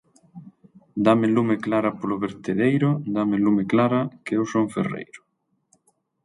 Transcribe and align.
Dáme 1.05 1.27
lume 1.35 1.55
Clara 1.65 1.91
polo 1.99 2.15
vertedeiro, 2.25 2.89
dáme 3.15 3.35
lume 3.45 3.63
Clara, 3.71 4.01
que 4.23 4.33
eu 4.37 4.43
son 4.51 4.63
o 4.67 4.71
ferreiro. 4.75 5.21